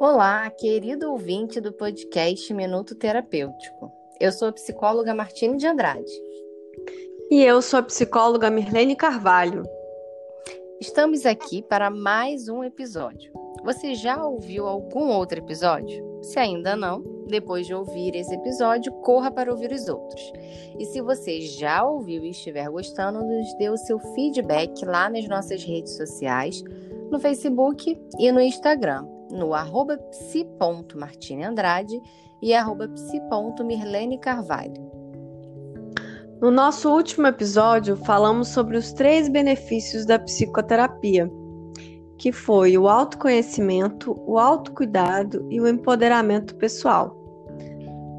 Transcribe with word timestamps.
Olá, 0.00 0.48
querido 0.48 1.10
ouvinte 1.10 1.60
do 1.60 1.74
podcast 1.74 2.54
Minuto 2.54 2.94
Terapêutico. 2.94 3.92
Eu 4.18 4.32
sou 4.32 4.48
a 4.48 4.52
psicóloga 4.52 5.14
Martine 5.14 5.58
de 5.58 5.66
Andrade. 5.66 6.10
E 7.30 7.44
eu 7.44 7.60
sou 7.60 7.80
a 7.80 7.82
psicóloga 7.82 8.48
Mirlene 8.48 8.96
Carvalho. 8.96 9.62
Estamos 10.80 11.26
aqui 11.26 11.60
para 11.60 11.90
mais 11.90 12.48
um 12.48 12.64
episódio. 12.64 13.30
Você 13.62 13.94
já 13.94 14.24
ouviu 14.24 14.66
algum 14.66 15.10
outro 15.10 15.38
episódio? 15.38 16.02
Se 16.22 16.38
ainda 16.38 16.74
não, 16.74 17.02
depois 17.28 17.66
de 17.66 17.74
ouvir 17.74 18.16
esse 18.16 18.34
episódio, 18.34 18.90
corra 19.02 19.30
para 19.30 19.52
ouvir 19.52 19.70
os 19.70 19.86
outros. 19.86 20.32
E 20.78 20.86
se 20.86 21.02
você 21.02 21.42
já 21.42 21.84
ouviu 21.84 22.24
e 22.24 22.30
estiver 22.30 22.70
gostando, 22.70 23.22
nos 23.22 23.54
dê 23.58 23.68
o 23.68 23.76
seu 23.76 23.98
feedback 24.14 24.82
lá 24.82 25.10
nas 25.10 25.28
nossas 25.28 25.62
redes 25.62 25.94
sociais, 25.94 26.64
no 27.10 27.20
Facebook 27.20 28.00
e 28.18 28.32
no 28.32 28.40
Instagram 28.40 29.19
no 29.30 29.54
arroba 29.54 29.96
psi.martineandrade 29.96 32.00
e 32.42 32.54
arroba 32.54 32.88
psi.mirlene 32.88 34.18
Carvalho. 34.18 34.90
No 36.40 36.50
nosso 36.50 36.90
último 36.90 37.26
episódio, 37.26 37.96
falamos 37.96 38.48
sobre 38.48 38.78
os 38.78 38.92
três 38.92 39.28
benefícios 39.28 40.06
da 40.06 40.18
psicoterapia, 40.18 41.30
que 42.16 42.32
foi 42.32 42.78
o 42.78 42.88
autoconhecimento, 42.88 44.18
o 44.26 44.38
autocuidado 44.38 45.46
e 45.50 45.60
o 45.60 45.68
empoderamento 45.68 46.54
pessoal. 46.56 47.14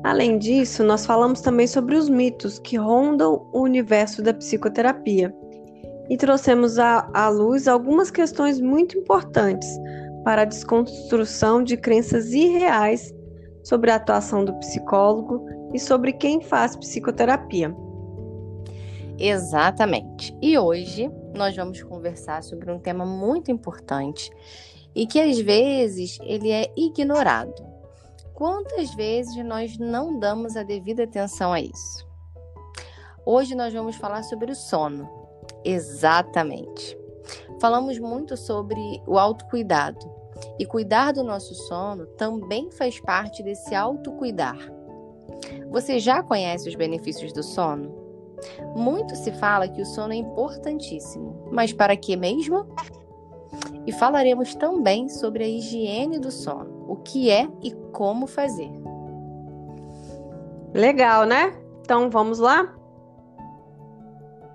Além 0.03 0.37
disso, 0.37 0.83
nós 0.83 1.05
falamos 1.05 1.41
também 1.41 1.65
sobre 1.65 1.95
os 1.95 2.09
mitos 2.09 2.59
que 2.59 2.77
rondam 2.77 3.47
o 3.51 3.61
universo 3.61 4.21
da 4.21 4.33
psicoterapia 4.33 5.33
e 6.09 6.17
trouxemos 6.17 6.77
à, 6.77 7.09
à 7.13 7.29
luz 7.29 7.67
algumas 7.67 8.11
questões 8.11 8.59
muito 8.59 8.97
importantes 8.97 9.67
para 10.23 10.43
a 10.43 10.45
desconstrução 10.45 11.63
de 11.63 11.77
crenças 11.77 12.31
irreais 12.33 13.13
sobre 13.63 13.91
a 13.91 13.95
atuação 13.95 14.43
do 14.43 14.53
psicólogo 14.59 15.45
e 15.73 15.79
sobre 15.79 16.13
quem 16.13 16.41
faz 16.41 16.75
psicoterapia. 16.75 17.75
Exatamente. 19.17 20.35
E 20.41 20.57
hoje 20.57 21.09
nós 21.35 21.55
vamos 21.55 21.81
conversar 21.83 22.43
sobre 22.43 22.71
um 22.71 22.79
tema 22.79 23.05
muito 23.05 23.51
importante 23.51 24.31
e 24.95 25.05
que 25.05 25.19
às 25.19 25.39
vezes 25.39 26.17
ele 26.23 26.51
é 26.51 26.71
ignorado. 26.75 27.71
Quantas 28.33 28.93
vezes 28.95 29.35
nós 29.45 29.77
não 29.77 30.17
damos 30.17 30.57
a 30.57 30.63
devida 30.63 31.03
atenção 31.03 31.53
a 31.53 31.61
isso? 31.61 32.09
Hoje 33.23 33.53
nós 33.53 33.71
vamos 33.71 33.95
falar 33.95 34.23
sobre 34.23 34.51
o 34.51 34.55
sono. 34.55 35.07
Exatamente. 35.63 36.97
Falamos 37.61 37.99
muito 37.99 38.35
sobre 38.35 38.81
o 39.05 39.19
autocuidado. 39.19 40.09
E 40.57 40.65
cuidar 40.65 41.11
do 41.11 41.23
nosso 41.23 41.53
sono 41.53 42.07
também 42.17 42.71
faz 42.71 42.99
parte 42.99 43.43
desse 43.43 43.75
autocuidar. 43.75 44.57
Você 45.69 45.99
já 45.99 46.23
conhece 46.23 46.67
os 46.67 46.73
benefícios 46.73 47.31
do 47.31 47.43
sono? 47.43 47.93
Muito 48.75 49.15
se 49.15 49.31
fala 49.33 49.67
que 49.67 49.79
o 49.79 49.85
sono 49.85 50.11
é 50.11 50.15
importantíssimo, 50.15 51.47
mas 51.51 51.71
para 51.71 51.95
que 51.95 52.15
mesmo? 52.15 52.65
E 53.85 53.91
falaremos 53.91 54.55
também 54.55 55.07
sobre 55.07 55.43
a 55.43 55.47
higiene 55.47 56.17
do 56.17 56.31
sono, 56.31 56.85
o 56.87 56.95
que 56.95 57.29
é 57.29 57.47
e 57.61 57.71
como 57.91 58.25
fazer. 58.25 58.71
Legal, 60.73 61.25
né? 61.25 61.55
Então 61.81 62.09
vamos 62.09 62.39
lá? 62.39 62.80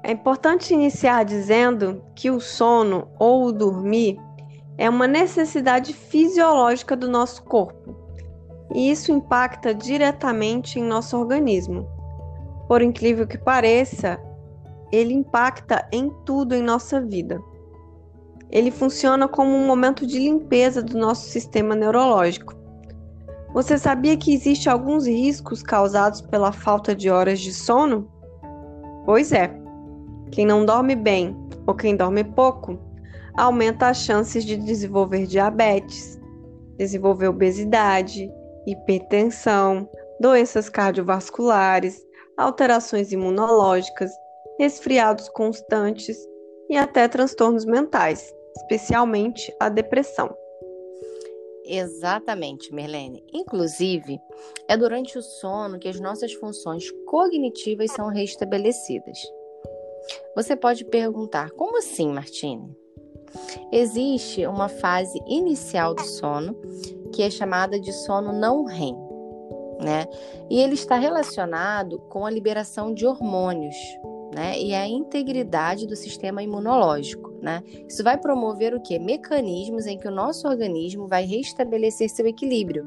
É 0.07 0.12
importante 0.12 0.73
iniciar 0.73 1.25
dizendo 1.25 2.01
que 2.15 2.31
o 2.31 2.39
sono 2.39 3.09
ou 3.19 3.47
o 3.47 3.53
dormir 3.53 4.17
é 4.79 4.89
uma 4.89 5.09
necessidade 5.09 5.93
fisiológica 5.93 6.95
do 6.95 7.11
nosso 7.11 7.43
corpo 7.43 7.97
e 8.73 8.89
isso 8.89 9.11
impacta 9.11 9.75
diretamente 9.75 10.79
em 10.79 10.85
nosso 10.85 11.19
organismo. 11.19 11.89
Por 12.69 12.83
incrível 12.83 13.27
que 13.27 13.36
pareça, 13.36 14.17
ele 14.92 15.13
impacta 15.13 15.85
em 15.91 16.09
tudo 16.25 16.55
em 16.55 16.63
nossa 16.63 17.01
vida. 17.01 17.41
Ele 18.48 18.70
funciona 18.70 19.27
como 19.27 19.57
um 19.57 19.67
momento 19.67 20.07
de 20.07 20.20
limpeza 20.20 20.85
do 20.85 20.97
nosso 20.97 21.29
sistema 21.29 21.75
neurológico. 21.75 22.55
Você 23.53 23.77
sabia 23.77 24.17
que 24.17 24.33
existem 24.33 24.73
alguns 24.73 25.05
riscos 25.05 25.64
causados 25.64 26.20
pela 26.20 26.53
falta 26.53 26.95
de 26.95 27.11
horas 27.11 27.41
de 27.41 27.53
sono? 27.53 28.09
Pois 29.05 29.33
é. 29.33 29.66
Quem 30.31 30.45
não 30.45 30.64
dorme 30.64 30.95
bem 30.95 31.37
ou 31.67 31.75
quem 31.75 31.97
dorme 31.97 32.25
pouco 32.25 32.79
aumenta 33.37 33.89
as 33.89 33.98
chances 33.98 34.45
de 34.45 34.57
desenvolver 34.57 35.27
diabetes, 35.27 36.19
desenvolver 36.77 37.29
obesidade, 37.29 38.31
hipertensão, 38.67 39.89
doenças 40.20 40.69
cardiovasculares, 40.69 42.05
alterações 42.36 43.13
imunológicas, 43.13 44.11
resfriados 44.59 45.29
constantes 45.29 46.17
e 46.69 46.77
até 46.77 47.07
transtornos 47.09 47.65
mentais, 47.65 48.35
especialmente 48.57 49.55
a 49.61 49.69
depressão. 49.69 50.35
Exatamente, 51.65 52.73
Merlene. 52.73 53.25
Inclusive, 53.33 54.20
é 54.69 54.77
durante 54.77 55.19
o 55.19 55.23
sono 55.23 55.79
que 55.79 55.89
as 55.89 55.98
nossas 55.98 56.33
funções 56.35 56.91
cognitivas 57.07 57.91
são 57.91 58.09
restabelecidas. 58.09 59.19
Você 60.36 60.55
pode 60.55 60.85
perguntar: 60.85 61.51
como 61.52 61.79
assim, 61.79 62.13
Martine? 62.13 62.77
Existe 63.73 64.47
uma 64.47 64.69
fase 64.69 65.19
inicial 65.27 65.95
do 65.95 66.05
sono 66.05 66.55
que 67.13 67.23
é 67.23 67.30
chamada 67.30 67.80
de 67.80 67.92
sono 67.92 68.33
não 68.33 68.64
REM, 68.64 68.95
né? 69.80 70.07
E 70.51 70.61
ele 70.61 70.74
está 70.74 70.97
relacionado 70.97 71.98
com 72.11 72.27
a 72.27 72.30
liberação 72.30 72.92
de 72.92 73.07
hormônios, 73.07 73.74
né? 74.35 74.61
E 74.61 74.74
a 74.74 74.86
integridade 74.86 75.86
do 75.86 75.97
sistema 75.97 76.42
imunológico, 76.42 77.33
né? 77.41 77.63
Isso 77.89 78.05
vai 78.05 78.18
promover 78.18 78.74
o 78.74 78.80
que? 78.80 78.98
Mecanismos 78.98 79.86
em 79.86 79.98
que 79.98 80.08
o 80.08 80.14
nosso 80.14 80.47
organismo 80.47 81.08
vai 81.08 81.24
restabelecer 81.24 82.11
seu 82.11 82.27
equilíbrio 82.27 82.85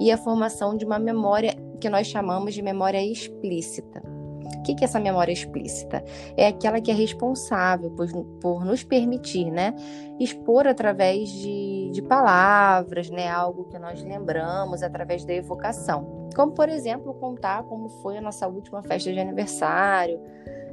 e 0.00 0.10
a 0.10 0.16
formação 0.16 0.76
de 0.76 0.86
uma 0.86 0.98
memória 0.98 1.54
que 1.78 1.90
nós 1.90 2.06
chamamos 2.06 2.54
de 2.54 2.62
memória 2.62 3.02
explícita. 3.04 4.09
O 4.60 4.62
que 4.62 4.76
é 4.80 4.84
essa 4.84 5.00
memória 5.00 5.32
explícita? 5.32 6.04
É 6.36 6.46
aquela 6.46 6.80
que 6.80 6.90
é 6.90 6.94
responsável 6.94 7.90
por, 7.90 8.06
por 8.40 8.64
nos 8.64 8.84
permitir, 8.84 9.50
né, 9.50 9.74
expor 10.18 10.66
através 10.66 11.30
de, 11.30 11.90
de 11.92 12.02
palavras, 12.02 13.08
né, 13.08 13.28
algo 13.28 13.64
que 13.64 13.78
nós 13.78 14.02
lembramos 14.02 14.82
através 14.82 15.24
da 15.24 15.32
evocação. 15.32 16.28
Como, 16.36 16.52
por 16.52 16.68
exemplo, 16.68 17.14
contar 17.14 17.64
como 17.64 17.88
foi 18.02 18.18
a 18.18 18.20
nossa 18.20 18.46
última 18.46 18.82
festa 18.82 19.10
de 19.10 19.18
aniversário, 19.18 20.20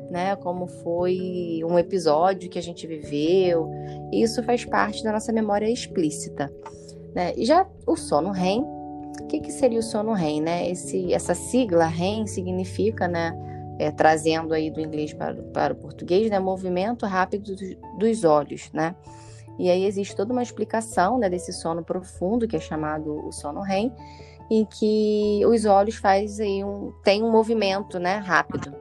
né, 0.10 0.36
como 0.36 0.68
foi 0.68 1.62
um 1.64 1.80
episódio 1.80 2.50
que 2.50 2.60
a 2.60 2.62
gente 2.62 2.86
viveu. 2.86 3.70
Isso 4.12 4.44
faz 4.44 4.66
parte 4.66 5.02
da 5.04 5.14
nossa 5.14 5.32
memória 5.32 5.70
explícita. 5.70 6.52
Né? 7.16 7.34
E 7.36 7.46
já 7.46 7.66
o 7.86 7.96
sono 7.96 8.32
REM, 8.32 8.62
o 8.62 9.28
que, 9.28 9.40
que 9.40 9.52
seria 9.52 9.80
o 9.80 9.84
sono 9.84 10.14
REM? 10.14 10.42
Né? 10.42 10.70
Esse, 10.70 11.14
essa 11.14 11.34
sigla 11.34 11.86
REM 11.86 12.28
significa 12.28 13.08
né, 13.08 13.34
é, 13.80 13.92
trazendo 13.92 14.54
aí 14.54 14.70
do 14.72 14.82
inglês 14.82 15.14
para, 15.14 15.36
para 15.36 15.74
o 15.74 15.78
português, 15.78 16.30
né, 16.30 16.40
movimento 16.40 17.06
rápido 17.06 17.56
dos, 17.98 18.24
olhos, 18.24 18.72
né? 18.74 18.96
E 19.60 19.70
aí 19.70 19.86
existe 19.86 20.16
toda 20.16 20.32
uma 20.32 20.44
explicação 20.44 21.18
né, 21.18 21.30
desse 21.30 21.52
sono 21.52 21.84
profundo, 21.84 22.48
que 22.48 22.56
é 22.56 22.60
chamado 22.60 23.28
o 23.28 23.32
sono 23.32 23.62
REM, 23.62 23.92
em 24.50 24.64
que 24.66 25.42
os 25.46 25.66
olhos 25.66 25.96
faz 25.96 26.40
aí 26.40 26.64
um, 26.64 26.94
tem 27.04 27.24
um 27.24 27.32
movimento 27.32 27.98
né, 27.98 28.18
rápido 28.18 28.74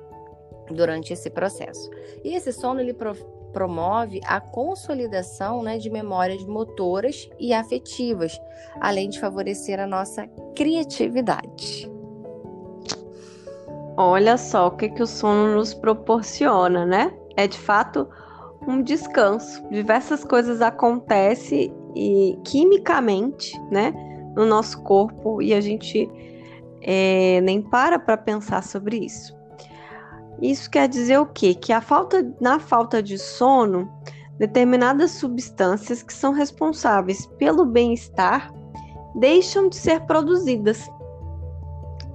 durante 0.71 1.13
esse 1.13 1.31
processo. 1.31 1.91
E 2.23 2.35
esse 2.35 2.53
sono 2.53 2.81
ele 2.81 2.93
pro, 2.93 3.15
promove 3.53 4.21
a 4.25 4.39
consolidação 4.39 5.63
né, 5.63 5.79
de 5.79 5.89
memórias 5.89 6.45
motoras 6.45 7.29
e 7.39 7.55
afetivas, 7.55 8.39
além 8.81 9.09
de 9.09 9.19
favorecer 9.19 9.81
a 9.81 9.87
nossa 9.87 10.27
criatividade. 10.55 11.96
Olha 13.97 14.37
só 14.37 14.67
o 14.69 14.71
que, 14.73 14.89
que 14.89 15.03
o 15.03 15.07
sono 15.07 15.55
nos 15.55 15.73
proporciona, 15.73 16.85
né? 16.85 17.13
É 17.37 17.47
de 17.47 17.59
fato 17.59 18.07
um 18.67 18.83
descanso. 18.83 19.67
Diversas 19.71 20.25
coisas 20.25 20.61
acontecem 20.61 21.73
e 21.95 22.39
quimicamente, 22.45 23.59
né, 23.71 23.93
no 24.35 24.45
nosso 24.45 24.83
corpo 24.83 25.41
e 25.41 25.55
a 25.55 25.61
gente 25.61 26.11
é, 26.83 27.41
nem 27.41 27.63
para 27.63 27.99
para 27.99 28.17
pensar 28.17 28.63
sobre 28.63 28.99
isso. 28.99 29.35
Isso 30.43 30.71
quer 30.71 30.89
dizer 30.89 31.19
o 31.19 31.27
quê? 31.27 31.55
Que 31.55 31.73
a 31.73 31.81
falta, 31.81 32.31
na 32.39 32.59
falta 32.59 33.03
de 33.03 33.19
sono, 33.19 33.91
determinadas 34.39 35.13
substâncias 35.13 36.03
que 36.03 36.13
são 36.13 36.33
responsáveis 36.33 37.27
pelo 37.39 37.65
bem-estar 37.65 38.53
deixam 39.15 39.71
de 39.71 39.77
ser 39.77 40.01
produzidas 40.03 40.87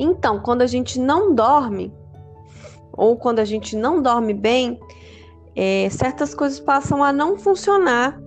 então, 0.03 0.39
quando 0.39 0.63
a 0.63 0.67
gente 0.67 0.99
não 0.99 1.35
dorme, 1.35 1.93
ou 2.93 3.15
quando 3.15 3.39
a 3.39 3.45
gente 3.45 3.75
não 3.75 4.01
dorme 4.01 4.33
bem, 4.33 4.79
é, 5.55 5.87
certas 5.91 6.33
coisas 6.33 6.59
passam 6.59 7.03
a 7.03 7.13
não 7.13 7.37
funcionar 7.37 8.19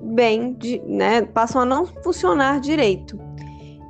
bem, 0.00 0.54
de, 0.54 0.80
né, 0.80 1.22
passam 1.22 1.60
a 1.60 1.64
não 1.66 1.84
funcionar 1.84 2.60
direito. 2.60 3.20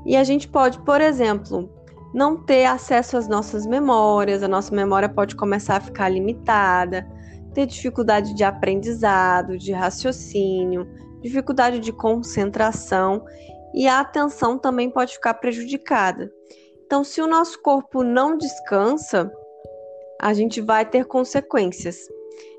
E 0.04 0.16
a 0.16 0.24
gente 0.24 0.48
pode, 0.48 0.80
por 0.80 1.00
exemplo, 1.00 1.70
não 2.12 2.36
ter 2.36 2.64
acesso 2.64 3.16
às 3.16 3.28
nossas 3.28 3.64
memórias, 3.64 4.42
a 4.42 4.48
nossa 4.48 4.74
memória 4.74 5.08
pode 5.08 5.36
começar 5.36 5.76
a 5.76 5.80
ficar 5.80 6.08
limitada, 6.08 7.06
ter 7.54 7.66
dificuldade 7.66 8.34
de 8.34 8.42
aprendizado, 8.42 9.56
de 9.56 9.72
raciocínio, 9.72 10.88
dificuldade 11.20 11.78
de 11.78 11.92
concentração 11.92 13.24
e 13.72 13.86
a 13.86 14.00
atenção 14.00 14.58
também 14.58 14.90
pode 14.90 15.14
ficar 15.14 15.34
prejudicada. 15.34 16.32
Então, 16.90 17.04
se 17.04 17.22
o 17.22 17.26
nosso 17.28 17.62
corpo 17.62 18.02
não 18.02 18.36
descansa, 18.36 19.32
a 20.20 20.34
gente 20.34 20.60
vai 20.60 20.84
ter 20.84 21.04
consequências. 21.04 21.96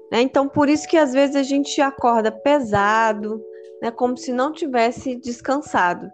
Né? 0.09 0.21
Então, 0.21 0.47
por 0.47 0.69
isso 0.69 0.87
que 0.87 0.95
às 0.95 1.11
vezes 1.11 1.35
a 1.35 1.43
gente 1.43 1.81
acorda 1.81 2.31
pesado, 2.31 3.43
né, 3.81 3.91
como 3.91 4.15
se 4.15 4.31
não 4.31 4.53
tivesse 4.53 5.17
descansado. 5.17 6.09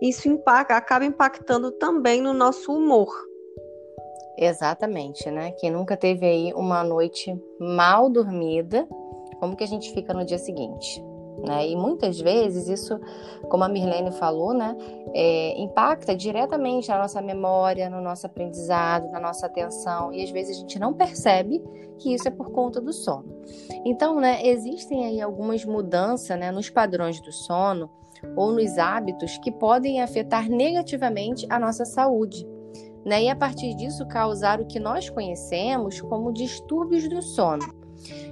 Isso 0.00 0.30
impacta, 0.30 0.76
acaba 0.76 1.04
impactando 1.04 1.70
também 1.72 2.22
no 2.22 2.32
nosso 2.32 2.72
humor. 2.72 3.14
Exatamente, 4.38 5.30
né? 5.30 5.50
Quem 5.58 5.70
nunca 5.70 5.94
teve 5.94 6.24
aí 6.24 6.54
uma 6.54 6.82
noite 6.82 7.38
mal 7.60 8.08
dormida, 8.08 8.88
como 9.40 9.54
que 9.54 9.64
a 9.64 9.68
gente 9.68 9.92
fica 9.92 10.14
no 10.14 10.24
dia 10.24 10.38
seguinte? 10.38 11.04
Né? 11.44 11.68
E 11.68 11.76
muitas 11.76 12.20
vezes 12.20 12.68
isso, 12.68 12.98
como 13.48 13.64
a 13.64 13.68
Mirlene 13.68 14.10
falou, 14.12 14.52
né, 14.52 14.76
é, 15.14 15.58
impacta 15.60 16.14
diretamente 16.14 16.88
na 16.88 16.98
nossa 16.98 17.22
memória, 17.22 17.88
no 17.88 18.00
nosso 18.00 18.26
aprendizado, 18.26 19.10
na 19.10 19.20
nossa 19.20 19.46
atenção, 19.46 20.12
e 20.12 20.22
às 20.22 20.30
vezes 20.30 20.56
a 20.56 20.60
gente 20.60 20.78
não 20.78 20.92
percebe 20.92 21.62
que 21.98 22.12
isso 22.12 22.26
é 22.26 22.30
por 22.30 22.50
conta 22.50 22.80
do 22.80 22.92
sono. 22.92 23.42
Então, 23.84 24.20
né, 24.20 24.44
existem 24.46 25.06
aí 25.06 25.20
algumas 25.20 25.64
mudanças 25.64 26.38
né, 26.38 26.50
nos 26.50 26.70
padrões 26.70 27.20
do 27.20 27.32
sono 27.32 27.90
ou 28.36 28.52
nos 28.52 28.76
hábitos 28.78 29.38
que 29.38 29.52
podem 29.52 30.02
afetar 30.02 30.48
negativamente 30.48 31.46
a 31.48 31.58
nossa 31.58 31.84
saúde. 31.84 32.46
Né, 33.04 33.22
e 33.22 33.28
a 33.28 33.36
partir 33.36 33.74
disso 33.74 34.06
causar 34.08 34.60
o 34.60 34.66
que 34.66 34.80
nós 34.80 35.08
conhecemos 35.08 36.00
como 36.00 36.32
distúrbios 36.32 37.08
do 37.08 37.22
sono. 37.22 37.87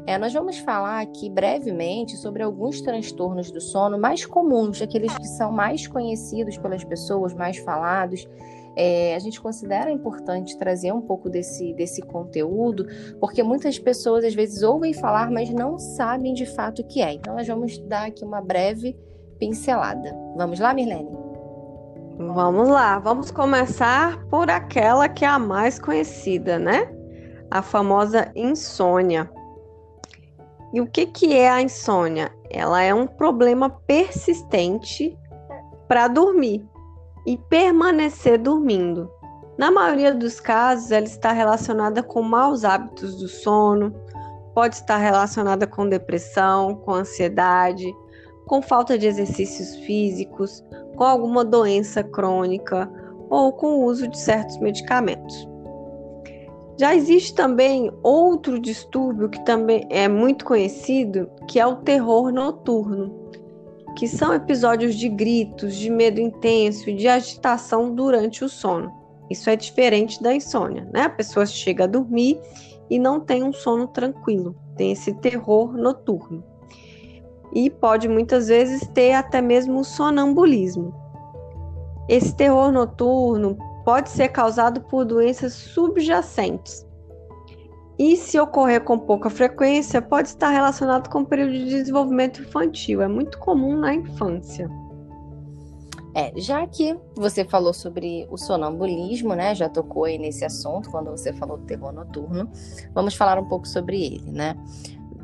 É, 0.07 0.17
nós 0.19 0.33
vamos 0.33 0.59
falar 0.59 1.01
aqui 1.01 1.29
brevemente 1.29 2.17
sobre 2.17 2.43
alguns 2.43 2.81
transtornos 2.81 3.51
do 3.51 3.61
sono 3.61 3.99
mais 3.99 4.25
comuns, 4.25 4.81
aqueles 4.81 5.17
que 5.17 5.27
são 5.27 5.51
mais 5.51 5.87
conhecidos 5.87 6.57
pelas 6.57 6.85
pessoas, 6.85 7.35
mais 7.35 7.59
falados. 7.59 8.29
É, 8.77 9.15
a 9.17 9.19
gente 9.19 9.41
considera 9.41 9.91
importante 9.91 10.57
trazer 10.59 10.93
um 10.93 11.01
pouco 11.01 11.31
desse, 11.31 11.73
desse 11.75 12.03
conteúdo, 12.03 12.87
porque 13.19 13.43
muitas 13.43 13.79
pessoas 13.79 14.23
às 14.23 14.35
vezes 14.35 14.63
ouvem 14.63 14.93
falar, 14.93 15.31
mas 15.31 15.49
não 15.51 15.79
sabem 15.79 16.35
de 16.35 16.45
fato 16.45 16.83
o 16.83 16.85
que 16.85 17.01
é. 17.01 17.15
Então, 17.15 17.35
nós 17.35 17.47
vamos 17.47 17.79
dar 17.79 18.07
aqui 18.09 18.23
uma 18.23 18.43
breve 18.43 18.95
pincelada. 19.39 20.15
Vamos 20.37 20.61
lá, 20.61 20.75
Mirlene? 20.75 21.09
Vamos 22.19 22.69
lá, 22.69 22.99
vamos 22.99 23.31
começar 23.31 24.25
por 24.29 24.51
aquela 24.51 25.09
que 25.09 25.25
é 25.25 25.29
a 25.29 25.39
mais 25.39 25.79
conhecida, 25.79 26.59
né? 26.59 26.91
A 27.51 27.63
famosa 27.63 28.31
insônia. 28.35 29.31
E 30.77 30.81
o 30.83 30.87
que, 30.87 31.07
que 31.07 31.35
é 31.35 31.49
a 31.49 31.63
insônia? 31.63 32.31
Ela 32.51 32.83
é 32.83 32.93
um 32.93 33.07
problema 33.07 33.71
persistente 33.71 35.19
para 35.89 36.07
dormir 36.07 36.69
e 37.27 37.39
permanecer 37.39 38.37
dormindo. 38.37 39.11
Na 39.57 39.71
maioria 39.71 40.13
dos 40.13 40.39
casos, 40.39 40.91
ela 40.91 41.07
está 41.07 41.33
relacionada 41.33 42.03
com 42.03 42.21
maus 42.21 42.63
hábitos 42.63 43.17
do 43.17 43.27
sono, 43.27 43.91
pode 44.53 44.75
estar 44.75 44.99
relacionada 44.99 45.67
com 45.67 45.89
depressão, 45.89 46.75
com 46.75 46.93
ansiedade, 46.93 47.91
com 48.45 48.61
falta 48.61 48.99
de 48.99 49.07
exercícios 49.07 49.77
físicos, 49.77 50.63
com 50.95 51.05
alguma 51.05 51.43
doença 51.43 52.05
crônica 52.05 52.87
ou 53.31 53.51
com 53.51 53.79
o 53.79 53.85
uso 53.85 54.07
de 54.09 54.19
certos 54.19 54.59
medicamentos. 54.59 55.49
Já 56.79 56.95
existe 56.95 57.35
também 57.35 57.91
outro 58.03 58.61
distúrbio 58.61 59.31
que 59.31 59.43
também 59.47 59.87
é 59.89 60.07
muito 60.09 60.45
conhecido, 60.45 61.31
que 61.49 61.59
é 61.59 61.67
o 61.67 61.77
terror 61.77 62.31
noturno, 62.31 63.15
que 63.97 64.07
são 64.07 64.35
episódios 64.35 64.95
de 64.95 65.09
gritos, 65.09 65.75
de 65.75 65.89
medo 65.89 66.21
intenso 66.21 66.91
e 66.91 66.95
de 66.95 67.09
agitação 67.09 67.95
durante 67.95 68.45
o 68.45 68.49
sono. 68.49 68.93
Isso 69.31 69.49
é 69.49 69.57
diferente 69.57 70.23
da 70.23 70.35
insônia, 70.35 70.87
né? 70.93 71.03
A 71.03 71.11
pessoa 71.11 71.47
chega 71.47 71.85
a 71.85 71.89
dormir 71.89 72.39
e 72.91 72.99
não 72.99 73.21
tem 73.21 73.43
um 73.43 73.55
sono 73.55 73.89
tranquilo, 73.89 74.55
tem 74.77 74.93
esse 74.93 75.15
terror 75.15 75.73
noturno. 75.73 76.45
E 77.55 77.71
pode 77.71 78.07
muitas 78.07 78.49
vezes 78.49 78.87
ter 78.89 79.15
até 79.15 79.41
mesmo 79.41 79.83
sonambulismo. 79.83 80.95
Esse 82.07 82.37
terror 82.37 82.71
noturno 82.71 83.57
pode 83.87 84.11
ser 84.11 84.31
causado 84.31 84.81
por 84.81 85.05
doenças 85.05 85.53
subjacentes. 85.53 86.85
E 87.97 88.17
se 88.17 88.39
ocorrer 88.39 88.83
com 88.83 88.99
pouca 88.99 89.31
frequência, 89.31 90.03
pode 90.03 90.29
estar 90.29 90.51
relacionado 90.51 91.09
com 91.09 91.21
o 91.21 91.25
período 91.25 91.53
de 91.53 91.65
desenvolvimento 91.67 92.43
infantil. 92.43 93.01
É 93.01 93.07
muito 93.07 93.39
comum 93.39 93.77
na 93.77 93.95
infância. 93.95 94.69
É, 96.17 96.33
já 96.37 96.67
que 96.67 96.99
você 97.15 97.45
falou 97.45 97.73
sobre 97.73 98.27
o 98.29 98.37
sonambulismo, 98.37 99.35
né? 99.35 99.55
Já 99.55 99.69
tocou 99.69 100.05
aí 100.05 100.19
nesse 100.19 100.45
assunto 100.45 100.91
quando 100.91 101.11
você 101.11 101.33
falou 101.33 101.57
do 101.57 101.65
terror 101.65 101.93
noturno. 101.93 102.51
Vamos 102.93 103.15
falar 103.15 103.39
um 103.39 103.47
pouco 103.47 103.69
sobre 103.69 104.05
ele, 104.05 104.33
né? 104.33 104.57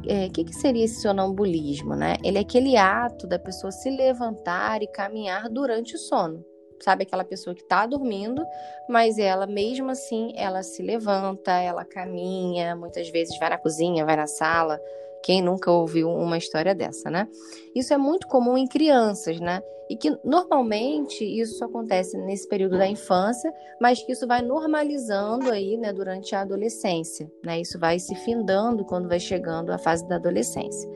O 0.07 0.09
é, 0.09 0.29
que, 0.29 0.45
que 0.45 0.55
seria 0.55 0.85
esse 0.85 1.03
sonambulismo, 1.03 1.97
né? 1.97 2.17
Ele 2.23 2.39
é 2.39 2.43
aquele 2.43 2.77
ato 2.77 3.27
da 3.27 3.41
pessoa 3.41 3.73
se 3.73 3.91
levantar 3.91 4.83
e 4.83 4.87
caminhar 4.87 5.49
durante 5.49 5.97
o 5.97 5.99
sono 5.99 6.52
sabe? 6.83 7.05
Aquela 7.05 7.25
pessoa 7.25 7.55
que 7.55 7.65
tá 7.65 7.87
dormindo, 7.87 8.45
mas 8.89 9.19
ela 9.19 9.47
mesmo 9.47 9.91
assim, 9.91 10.33
ela 10.37 10.63
se 10.63 10.83
levanta, 10.83 11.53
ela 11.53 11.85
caminha, 11.85 12.77
muitas 12.77 13.09
vezes 13.11 13.39
vai 13.39 13.51
na 13.51 13.59
cozinha, 13.59 14.05
vai 14.05 14.17
na 14.17 14.27
sala. 14.27 14.81
Quem 15.23 15.41
nunca 15.41 15.71
ouviu 15.71 16.11
uma 16.11 16.37
história 16.37 16.75
dessa, 16.75 17.09
né? 17.09 17.29
Isso 17.75 17.95
é 17.95 17.97
muito 17.97 18.27
comum 18.27 18.59
em 18.59 18.67
crianças, 18.67 19.39
né? 19.39 19.63
E 19.89 19.97
que 19.97 20.17
normalmente 20.25 21.23
isso 21.23 21.63
acontece 21.65 22.17
nesse 22.17 22.49
período 22.49 22.79
da 22.79 22.89
infância, 22.89 23.53
mas 23.81 24.03
que 24.03 24.13
isso 24.13 24.27
vai 24.27 24.41
normalizando 24.41 25.51
aí, 25.51 25.77
né, 25.77 25.93
durante 25.93 26.35
a 26.35 26.41
adolescência, 26.41 27.31
né? 27.45 27.61
Isso 27.61 27.79
vai 27.79 27.99
se 27.99 28.15
findando 28.15 28.85
quando 28.85 29.09
vai 29.09 29.21
chegando 29.21 29.71
a 29.71 29.79
fase 29.79 30.09
da 30.09 30.17
adolescência. 30.17 30.91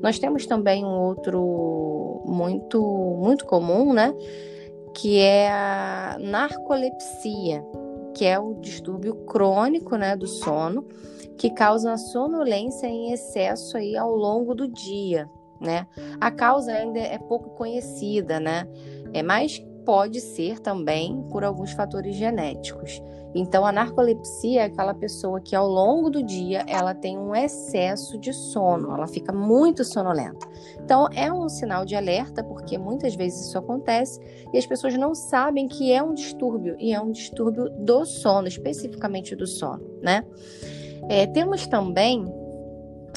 Nós 0.00 0.18
temos 0.18 0.46
também 0.46 0.84
um 0.84 0.98
outro 0.98 2.22
muito 2.24 2.80
muito 3.22 3.44
comum, 3.44 3.92
né? 3.92 4.14
Que 4.94 5.18
é 5.20 5.50
a 5.50 6.16
narcolepsia, 6.20 7.64
que 8.16 8.24
é 8.24 8.38
o 8.38 8.54
distúrbio 8.54 9.14
crônico 9.26 9.96
né, 9.96 10.16
do 10.16 10.26
sono, 10.26 10.86
que 11.36 11.50
causa 11.50 11.96
sonolência 11.96 12.86
em 12.86 13.12
excesso 13.12 13.76
aí 13.76 13.96
ao 13.96 14.14
longo 14.14 14.54
do 14.54 14.68
dia. 14.68 15.30
Né? 15.60 15.86
A 16.20 16.30
causa 16.30 16.72
ainda 16.72 17.00
é 17.00 17.18
pouco 17.18 17.50
conhecida, 17.50 18.38
né? 18.38 18.68
É 19.12 19.22
mais 19.22 19.60
pode 19.88 20.20
ser 20.20 20.60
também 20.60 21.22
por 21.30 21.42
alguns 21.42 21.72
fatores 21.72 22.14
genéticos. 22.14 23.02
Então, 23.34 23.64
a 23.64 23.72
narcolepsia 23.72 24.60
é 24.60 24.64
aquela 24.64 24.92
pessoa 24.92 25.40
que 25.40 25.56
ao 25.56 25.66
longo 25.66 26.10
do 26.10 26.22
dia 26.22 26.62
ela 26.68 26.94
tem 26.94 27.16
um 27.16 27.34
excesso 27.34 28.18
de 28.18 28.34
sono, 28.34 28.92
ela 28.92 29.06
fica 29.06 29.32
muito 29.32 29.82
sonolenta. 29.84 30.46
Então, 30.78 31.08
é 31.14 31.32
um 31.32 31.48
sinal 31.48 31.86
de 31.86 31.96
alerta, 31.96 32.44
porque 32.44 32.76
muitas 32.76 33.14
vezes 33.14 33.46
isso 33.46 33.56
acontece 33.56 34.20
e 34.52 34.58
as 34.58 34.66
pessoas 34.66 34.92
não 34.98 35.14
sabem 35.14 35.66
que 35.66 35.90
é 35.90 36.02
um 36.02 36.12
distúrbio, 36.12 36.76
e 36.78 36.92
é 36.92 37.00
um 37.00 37.10
distúrbio 37.10 37.70
do 37.70 38.04
sono, 38.04 38.46
especificamente 38.46 39.34
do 39.34 39.46
sono, 39.46 39.88
né? 40.02 40.22
É, 41.08 41.26
temos 41.26 41.66
também 41.66 42.26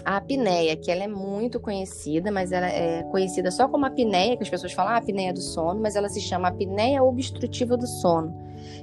a 0.05 0.17
apneia, 0.17 0.75
que 0.75 0.91
ela 0.91 1.03
é 1.03 1.07
muito 1.07 1.59
conhecida, 1.59 2.31
mas 2.31 2.51
ela 2.51 2.67
é 2.67 3.03
conhecida 3.03 3.51
só 3.51 3.67
como 3.67 3.85
apneia, 3.85 4.35
que 4.37 4.43
as 4.43 4.49
pessoas 4.49 4.73
falam 4.73 4.93
ah, 4.93 4.97
apneia 4.97 5.33
do 5.33 5.41
sono, 5.41 5.79
mas 5.79 5.95
ela 5.95 6.09
se 6.09 6.21
chama 6.21 6.47
apneia 6.47 7.03
obstrutiva 7.03 7.77
do 7.77 7.87
sono, 7.87 8.35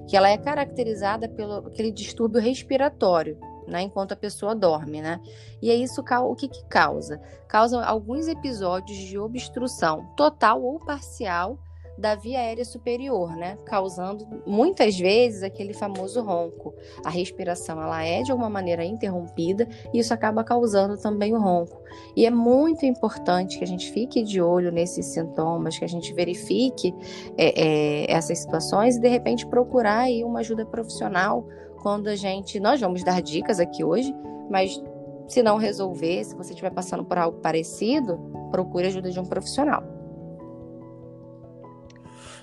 que 0.06 0.16
ela 0.16 0.28
é 0.28 0.36
caracterizada 0.36 1.28
pelo 1.28 1.66
aquele 1.66 1.90
distúrbio 1.90 2.40
respiratório, 2.40 3.38
né, 3.66 3.82
enquanto 3.82 4.12
a 4.12 4.16
pessoa 4.16 4.54
dorme, 4.54 5.02
né? 5.02 5.20
E 5.60 5.70
é 5.70 5.74
isso 5.74 6.02
o 6.02 6.34
que, 6.34 6.48
que 6.48 6.64
causa? 6.64 7.20
Causa 7.46 7.84
alguns 7.84 8.26
episódios 8.26 8.98
de 8.98 9.18
obstrução 9.18 10.06
total 10.16 10.62
ou 10.62 10.78
parcial 10.78 11.58
da 11.98 12.14
via 12.14 12.38
aérea 12.38 12.64
superior, 12.64 13.34
né? 13.34 13.58
Causando 13.64 14.24
muitas 14.46 14.96
vezes 14.96 15.42
aquele 15.42 15.74
famoso 15.74 16.22
ronco. 16.22 16.72
A 17.04 17.10
respiração 17.10 17.82
ela 17.82 18.04
é 18.04 18.22
de 18.22 18.30
alguma 18.30 18.48
maneira 18.48 18.84
interrompida 18.84 19.68
e 19.92 19.98
isso 19.98 20.14
acaba 20.14 20.44
causando 20.44 20.96
também 20.96 21.34
o 21.34 21.40
ronco. 21.40 21.82
E 22.14 22.24
é 22.24 22.30
muito 22.30 22.86
importante 22.86 23.58
que 23.58 23.64
a 23.64 23.66
gente 23.66 23.90
fique 23.90 24.22
de 24.22 24.40
olho 24.40 24.70
nesses 24.70 25.06
sintomas, 25.06 25.76
que 25.76 25.84
a 25.84 25.88
gente 25.88 26.14
verifique 26.14 26.94
é, 27.36 27.60
é, 27.60 28.12
essas 28.12 28.38
situações 28.38 28.96
e 28.96 29.00
de 29.00 29.08
repente 29.08 29.44
procurar 29.46 30.02
aí 30.02 30.22
uma 30.22 30.38
ajuda 30.38 30.64
profissional 30.64 31.44
quando 31.82 32.06
a 32.06 32.14
gente. 32.14 32.60
Nós 32.60 32.80
vamos 32.80 33.02
dar 33.02 33.20
dicas 33.20 33.58
aqui 33.58 33.82
hoje, 33.82 34.14
mas 34.48 34.80
Se 35.28 35.42
não 35.42 35.58
resolver, 35.58 36.24
se 36.24 36.34
você 36.34 36.52
estiver 36.52 36.70
passando 36.70 37.04
por 37.04 37.18
algo 37.18 37.38
parecido, 37.40 38.18
procure 38.50 38.86
ajuda 38.86 39.10
de 39.10 39.20
um 39.20 39.26
profissional. 39.26 39.97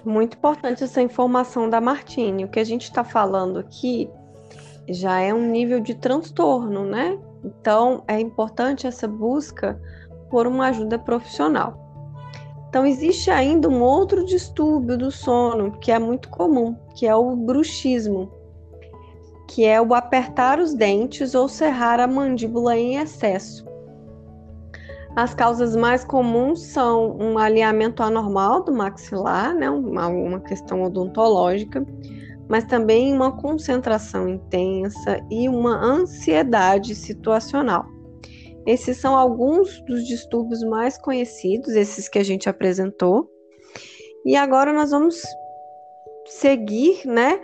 Muito 0.05 0.37
importante 0.37 0.83
essa 0.83 1.01
informação 1.01 1.67
da 1.67 1.81
Martine. 1.81 2.45
O 2.45 2.47
que 2.47 2.59
a 2.59 2.63
gente 2.63 2.83
está 2.83 3.03
falando 3.03 3.57
aqui 3.57 4.07
já 4.87 5.19
é 5.19 5.33
um 5.33 5.49
nível 5.49 5.79
de 5.79 5.95
transtorno, 5.95 6.85
né? 6.85 7.17
Então 7.43 8.03
é 8.07 8.19
importante 8.19 8.85
essa 8.85 9.07
busca 9.07 9.81
por 10.29 10.45
uma 10.45 10.67
ajuda 10.67 10.99
profissional. 10.99 11.83
Então 12.69 12.85
existe 12.85 13.31
ainda 13.31 13.67
um 13.67 13.81
outro 13.81 14.23
distúrbio 14.23 14.95
do 14.95 15.09
sono 15.09 15.71
que 15.79 15.91
é 15.91 15.97
muito 15.97 16.29
comum, 16.29 16.75
que 16.93 17.07
é 17.07 17.15
o 17.15 17.35
bruxismo, 17.35 18.31
que 19.47 19.65
é 19.65 19.81
o 19.81 19.95
apertar 19.95 20.59
os 20.59 20.75
dentes 20.75 21.33
ou 21.33 21.47
cerrar 21.47 21.99
a 21.99 22.05
mandíbula 22.05 22.77
em 22.77 22.97
excesso. 22.97 23.65
As 25.15 25.33
causas 25.33 25.77
mais 25.77 26.03
comuns 26.03 26.61
são 26.61 27.15
um 27.17 27.37
alinhamento 27.37 28.03
anormal 28.03 28.63
do 28.63 28.73
maxilar, 28.73 29.55
né, 29.55 29.69
uma, 29.69 30.07
uma 30.07 30.41
questão 30.41 30.83
odontológica, 30.83 31.85
mas 32.49 32.65
também 32.65 33.13
uma 33.13 33.31
concentração 33.31 34.27
intensa 34.27 35.19
e 35.31 35.47
uma 35.47 35.81
ansiedade 35.81 36.93
situacional. 36.93 37.85
Esses 38.67 38.97
são 38.97 39.15
alguns 39.15 39.79
dos 39.85 40.05
distúrbios 40.05 40.61
mais 40.63 40.97
conhecidos, 40.97 41.75
esses 41.75 42.09
que 42.09 42.19
a 42.19 42.23
gente 42.23 42.49
apresentou. 42.49 43.29
E 44.25 44.35
agora 44.35 44.73
nós 44.73 44.91
vamos 44.91 45.21
seguir, 46.25 47.05
né, 47.05 47.39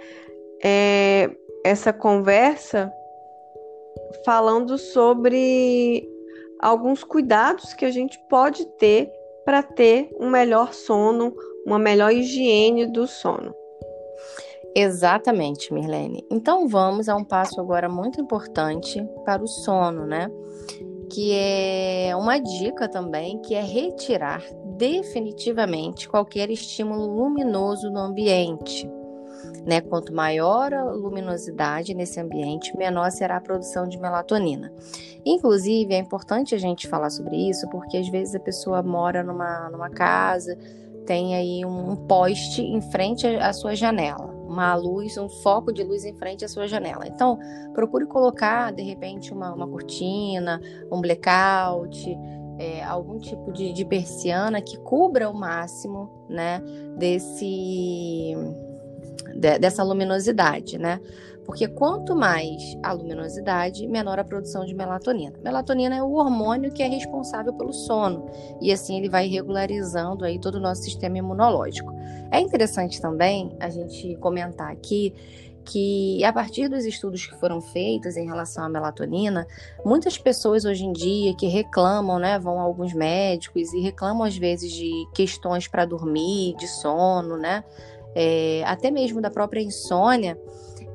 é, 0.62 1.30
essa 1.64 1.94
conversa 1.94 2.92
falando 4.26 4.78
sobre 4.78 6.11
alguns 6.62 7.04
cuidados 7.04 7.74
que 7.74 7.86
a 7.86 7.92
gente 7.92 8.20
pode 8.30 8.66
ter 8.78 9.12
para 9.44 9.64
ter 9.64 10.10
um 10.20 10.30
melhor 10.30 10.74
sono, 10.74 11.34
uma 11.66 11.80
melhor 11.80 12.12
higiene 12.14 12.86
do 12.86 13.08
sono. 13.08 13.54
Exatamente, 14.76 15.74
Mirlene. 15.74 16.26
Então 16.32 16.68
vamos 16.68 17.10
a 17.10 17.16
um 17.16 17.26
passo 17.26 17.60
agora 17.60 17.90
muito 17.90 18.22
importante 18.22 19.06
para 19.26 19.44
o 19.44 19.48
sono, 19.48 20.06
né? 20.06 20.30
Que 21.12 21.34
é 21.34 22.16
uma 22.16 22.38
dica 22.38 22.88
também, 22.88 23.42
que 23.42 23.54
é 23.54 23.62
retirar 23.62 24.42
definitivamente 24.78 26.08
qualquer 26.08 26.50
estímulo 26.50 27.06
luminoso 27.06 27.90
no 27.92 28.00
ambiente. 28.00 28.90
Né? 29.66 29.80
Quanto 29.82 30.14
maior 30.14 30.74
a 30.74 30.92
luminosidade 30.92 31.94
nesse 31.94 32.20
ambiente, 32.20 32.76
menor 32.76 33.12
será 33.12 33.38
a 33.38 33.42
produção 33.42 33.88
de 33.88 34.00
melatonina. 34.00 34.74
Inclusive, 35.26 35.94
é 35.94 35.98
importante 35.98 36.56
a 36.56 36.58
gente 36.58 36.88
falar 36.88 37.10
sobre 37.10 37.36
isso, 37.36 37.70
porque 37.70 37.98
às 37.98 38.10
vezes 38.10 38.34
a 38.34 38.40
pessoa 38.40 38.82
mora 38.82 39.24
numa, 39.24 39.70
numa 39.70 39.90
casa, 39.90 40.58
tem 41.06 41.36
aí 41.36 41.66
um 41.66 41.96
poste 41.96 42.62
em 42.62 42.82
frente 42.82 43.28
à 43.28 43.54
sua 43.54 43.76
janela, 43.76 44.26
uma 44.48 44.76
luz, 44.76 45.18
um 45.18 45.30
foco 45.30 45.72
de 45.72 45.84
luz 45.84 46.06
em 46.06 46.14
frente 46.14 46.46
à 46.46 46.48
sua 46.48 46.68
janela. 46.68 47.08
Então, 47.08 47.38
procure 47.74 48.06
colocar, 48.06 48.72
de 48.72 48.82
repente, 48.82 49.34
uma, 49.34 49.54
uma 49.54 49.68
cortina, 49.68 50.62
um 50.92 51.02
blackout, 51.02 52.18
é, 52.58 52.84
algum 52.84 53.18
tipo 53.18 53.52
de, 53.52 53.74
de 53.74 53.84
persiana 53.84 54.62
que 54.62 54.78
cubra 54.78 55.30
o 55.30 55.34
máximo, 55.34 56.10
né, 56.30 56.62
desse 56.98 58.36
de, 59.36 59.60
dessa 59.60 59.84
luminosidade, 59.84 60.78
né? 60.78 61.00
Porque 61.46 61.68
quanto 61.68 62.16
mais 62.16 62.78
a 62.84 62.92
luminosidade, 62.94 63.88
menor 63.88 64.20
a 64.20 64.24
produção 64.24 64.64
de 64.64 64.76
melatonina. 64.76 65.34
Melatonina 65.44 65.96
é 65.96 66.04
o 66.04 66.14
hormônio 66.14 66.72
que 66.72 66.84
é 66.84 66.88
responsável 66.88 67.52
pelo 67.54 67.74
sono 67.74 68.30
e 68.62 68.72
assim 68.72 68.98
ele 68.98 69.10
vai 69.10 69.28
regularizando 69.28 70.24
aí 70.24 70.40
todo 70.40 70.56
o 70.56 70.60
nosso 70.60 70.84
sistema 70.84 71.18
imunológico. 71.18 71.94
É 72.30 72.40
interessante 72.40 73.02
também 73.02 73.56
a 73.60 73.70
gente 73.70 74.16
comentar 74.18 74.72
aqui 74.72 75.14
que 75.66 76.24
a 76.24 76.34
partir 76.34 76.68
dos 76.68 76.86
estudos 76.86 77.26
que 77.26 77.36
foram 77.36 77.62
feitos 77.62 78.18
em 78.18 78.26
relação 78.26 78.64
à 78.64 78.70
melatonina, 78.70 79.48
muitas 79.86 80.18
pessoas 80.18 80.66
hoje 80.66 80.86
em 80.86 80.92
dia 80.92 81.36
que 81.36 81.48
reclamam, 81.48 82.20
né, 82.20 82.40
vão 82.40 82.60
a 82.60 82.64
alguns 82.64 82.94
médicos 82.94 83.74
e 83.74 83.80
reclamam 83.80 84.24
às 84.24 84.38
vezes 84.38 84.72
de 84.72 84.92
questões 85.14 85.68
para 85.68 85.86
dormir, 85.86 86.56
de 86.58 86.68
sono, 86.68 87.38
né, 87.38 87.64
é, 88.16 88.64
até 88.66 88.92
mesmo 88.92 89.22
da 89.22 89.30
própria 89.30 89.62
insônia, 89.62 90.38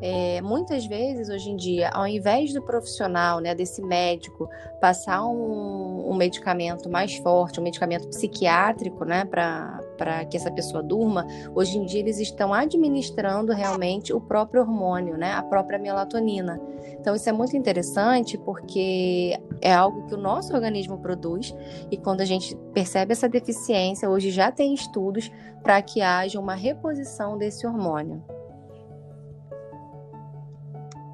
é, 0.00 0.42
muitas 0.42 0.86
vezes 0.86 1.28
hoje 1.28 1.50
em 1.50 1.56
dia, 1.56 1.88
ao 1.90 2.06
invés 2.06 2.52
do 2.52 2.60
profissional, 2.60 3.40
né, 3.40 3.54
desse 3.54 3.80
médico, 3.80 4.48
passar 4.80 5.24
um, 5.24 6.10
um 6.10 6.14
medicamento 6.14 6.90
mais 6.90 7.16
forte, 7.16 7.58
um 7.58 7.62
medicamento 7.62 8.08
psiquiátrico, 8.08 9.04
né, 9.04 9.24
para 9.24 9.80
que 10.28 10.36
essa 10.36 10.50
pessoa 10.50 10.82
durma, 10.82 11.26
hoje 11.54 11.78
em 11.78 11.86
dia 11.86 12.00
eles 12.00 12.18
estão 12.18 12.52
administrando 12.52 13.52
realmente 13.52 14.12
o 14.12 14.20
próprio 14.20 14.62
hormônio, 14.62 15.16
né, 15.16 15.32
a 15.32 15.42
própria 15.42 15.78
melatonina. 15.78 16.60
Então 17.00 17.14
isso 17.14 17.28
é 17.28 17.32
muito 17.32 17.56
interessante 17.56 18.36
porque 18.38 19.38
é 19.60 19.72
algo 19.72 20.06
que 20.06 20.14
o 20.14 20.18
nosso 20.18 20.54
organismo 20.54 20.98
produz 20.98 21.54
e 21.90 21.96
quando 21.96 22.20
a 22.20 22.24
gente 22.24 22.56
percebe 22.72 23.12
essa 23.12 23.28
deficiência, 23.28 24.08
hoje 24.08 24.30
já 24.30 24.52
tem 24.52 24.74
estudos 24.74 25.30
para 25.62 25.80
que 25.82 26.00
haja 26.00 26.38
uma 26.38 26.54
reposição 26.54 27.36
desse 27.36 27.66
hormônio. 27.66 28.22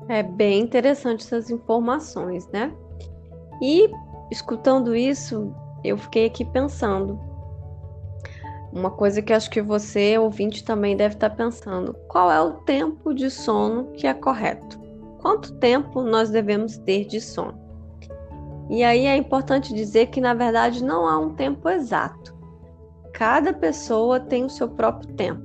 É 0.08 0.22
bem 0.22 0.60
interessante 0.60 1.24
essas 1.24 1.50
informações, 1.50 2.46
né? 2.48 2.74
E 3.62 3.88
escutando 4.30 4.94
isso, 4.94 5.54
eu 5.84 5.96
fiquei 5.96 6.26
aqui 6.26 6.44
pensando. 6.44 7.18
Uma 8.72 8.90
coisa 8.90 9.20
que 9.20 9.34
acho 9.34 9.50
que 9.50 9.60
você, 9.60 10.16
ouvinte, 10.16 10.64
também 10.64 10.96
deve 10.96 11.14
estar 11.14 11.30
pensando: 11.30 11.94
qual 12.08 12.32
é 12.32 12.40
o 12.40 12.52
tempo 12.52 13.12
de 13.12 13.30
sono 13.30 13.92
que 13.92 14.06
é 14.06 14.14
correto? 14.14 14.80
Quanto 15.20 15.54
tempo 15.58 16.02
nós 16.02 16.30
devemos 16.30 16.78
ter 16.78 17.04
de 17.04 17.20
sono? 17.20 17.60
E 18.70 18.82
aí 18.82 19.06
é 19.06 19.16
importante 19.16 19.74
dizer 19.74 20.06
que, 20.06 20.20
na 20.20 20.32
verdade, 20.32 20.82
não 20.82 21.06
há 21.06 21.18
um 21.18 21.34
tempo 21.34 21.68
exato. 21.68 22.34
Cada 23.12 23.52
pessoa 23.52 24.18
tem 24.18 24.44
o 24.46 24.50
seu 24.50 24.68
próprio 24.68 25.12
tempo. 25.14 25.42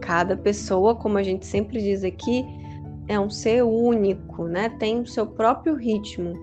Cada 0.00 0.36
pessoa, 0.36 0.94
como 0.94 1.18
a 1.18 1.22
gente 1.22 1.44
sempre 1.44 1.82
diz 1.82 2.04
aqui, 2.04 2.46
é 3.08 3.18
um 3.18 3.28
ser 3.28 3.64
único, 3.64 4.44
né? 4.44 4.68
Tem 4.78 5.00
o 5.00 5.06
seu 5.06 5.26
próprio 5.26 5.74
ritmo. 5.74 6.34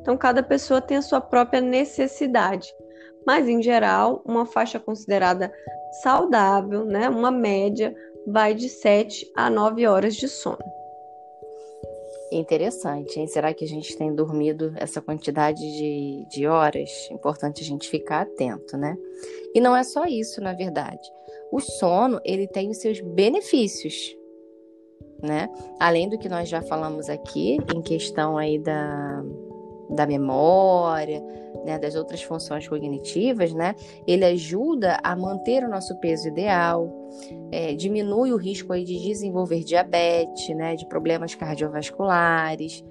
Então, 0.00 0.16
cada 0.16 0.42
pessoa 0.42 0.80
tem 0.80 0.96
a 0.96 1.02
sua 1.02 1.20
própria 1.20 1.60
necessidade. 1.60 2.68
Mas, 3.26 3.48
em 3.48 3.62
geral, 3.62 4.22
uma 4.24 4.46
faixa 4.46 4.78
considerada 4.78 5.52
saudável, 6.02 6.84
né? 6.84 7.08
Uma 7.08 7.30
média, 7.30 7.94
vai 8.26 8.54
de 8.54 8.68
7 8.68 9.30
a 9.34 9.50
9 9.50 9.86
horas 9.86 10.16
de 10.16 10.28
sono. 10.28 10.58
Interessante, 12.32 13.20
hein? 13.20 13.26
Será 13.28 13.54
que 13.54 13.64
a 13.64 13.68
gente 13.68 13.96
tem 13.96 14.12
dormido 14.12 14.72
essa 14.76 15.00
quantidade 15.00 15.60
de, 15.60 16.26
de 16.28 16.46
horas? 16.46 16.90
Importante 17.10 17.62
a 17.62 17.64
gente 17.64 17.88
ficar 17.88 18.22
atento, 18.22 18.76
né? 18.76 18.96
E 19.54 19.60
não 19.60 19.76
é 19.76 19.84
só 19.84 20.04
isso, 20.04 20.40
na 20.40 20.52
verdade. 20.52 21.08
O 21.52 21.60
sono, 21.60 22.20
ele 22.24 22.48
tem 22.48 22.70
os 22.70 22.78
seus 22.78 23.00
benefícios, 23.00 24.16
né? 25.22 25.48
Além 25.78 26.08
do 26.08 26.18
que 26.18 26.28
nós 26.28 26.48
já 26.48 26.60
falamos 26.60 27.08
aqui, 27.08 27.58
em 27.72 27.82
questão 27.82 28.36
aí 28.36 28.58
da, 28.58 29.22
da 29.90 30.06
memória, 30.06 31.22
né, 31.64 31.78
das 31.78 31.94
outras 31.94 32.22
funções 32.22 32.68
cognitivas, 32.68 33.52
né? 33.52 33.74
Ele 34.06 34.24
ajuda 34.24 34.98
a 35.02 35.16
manter 35.16 35.64
o 35.64 35.68
nosso 35.68 35.96
peso 35.96 36.28
ideal, 36.28 36.88
é, 37.50 37.74
diminui 37.74 38.32
o 38.32 38.36
risco 38.36 38.72
aí 38.72 38.84
de 38.84 38.98
desenvolver 38.98 39.64
diabetes, 39.64 40.54
né, 40.54 40.76
de 40.76 40.86
problemas 40.86 41.34
cardiovasculares, 41.34 42.84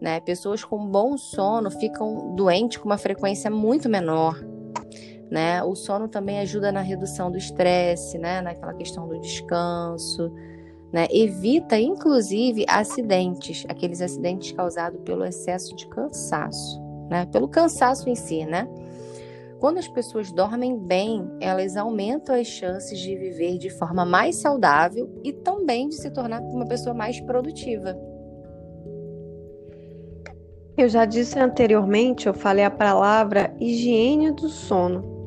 né? 0.00 0.20
Pessoas 0.20 0.64
com 0.64 0.84
bom 0.86 1.16
sono 1.16 1.70
ficam 1.70 2.34
doentes 2.34 2.78
com 2.78 2.86
uma 2.86 2.98
frequência 2.98 3.50
muito 3.50 3.88
menor, 3.88 4.38
né? 5.30 5.62
O 5.62 5.74
sono 5.74 6.08
também 6.08 6.40
ajuda 6.40 6.72
na 6.72 6.80
redução 6.80 7.30
do 7.30 7.38
estresse, 7.38 8.18
né, 8.18 8.40
naquela 8.40 8.74
questão 8.74 9.08
do 9.08 9.18
descanso. 9.20 10.32
Né? 10.92 11.08
Evita, 11.10 11.78
inclusive, 11.78 12.64
acidentes, 12.68 13.64
aqueles 13.68 14.00
acidentes 14.00 14.52
causados 14.52 15.00
pelo 15.04 15.24
excesso 15.24 15.74
de 15.74 15.86
cansaço, 15.88 16.80
né? 17.08 17.26
pelo 17.26 17.48
cansaço 17.48 18.08
em 18.08 18.14
si. 18.14 18.44
Né? 18.44 18.68
Quando 19.58 19.78
as 19.78 19.88
pessoas 19.88 20.30
dormem 20.30 20.78
bem, 20.78 21.30
elas 21.40 21.76
aumentam 21.76 22.34
as 22.34 22.46
chances 22.46 22.98
de 22.98 23.16
viver 23.16 23.58
de 23.58 23.70
forma 23.70 24.04
mais 24.04 24.36
saudável 24.36 25.10
e 25.24 25.32
também 25.32 25.88
de 25.88 25.96
se 25.96 26.10
tornar 26.10 26.40
uma 26.42 26.66
pessoa 26.66 26.94
mais 26.94 27.20
produtiva. 27.20 27.96
Eu 30.76 30.90
já 30.90 31.06
disse 31.06 31.38
anteriormente, 31.38 32.26
eu 32.26 32.34
falei 32.34 32.64
a 32.64 32.70
palavra 32.70 33.54
higiene 33.58 34.30
do 34.30 34.48
sono. 34.48 35.26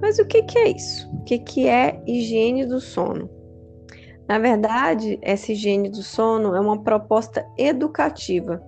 Mas 0.00 0.18
o 0.18 0.24
que, 0.24 0.42
que 0.44 0.58
é 0.58 0.70
isso? 0.70 1.10
O 1.12 1.24
que, 1.24 1.38
que 1.38 1.68
é 1.68 2.02
higiene 2.06 2.64
do 2.64 2.80
sono? 2.80 3.28
Na 4.26 4.38
verdade, 4.38 5.18
essa 5.20 5.52
higiene 5.52 5.90
do 5.90 6.02
sono 6.02 6.54
é 6.54 6.60
uma 6.60 6.82
proposta 6.82 7.46
educativa 7.58 8.62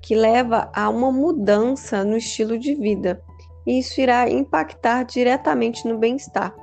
que 0.00 0.14
leva 0.14 0.70
a 0.74 0.88
uma 0.88 1.10
mudança 1.10 2.04
no 2.04 2.16
estilo 2.16 2.58
de 2.58 2.74
vida, 2.74 3.22
e 3.66 3.78
isso 3.78 4.00
irá 4.00 4.28
impactar 4.30 5.04
diretamente 5.04 5.86
no 5.88 5.98
bem-estar. 5.98 6.54